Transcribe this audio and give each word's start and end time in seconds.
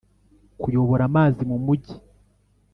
kuyobora 0.59 1.03
amazi 1.09 1.41
mu 1.49 1.57
mujyi. 1.65 1.95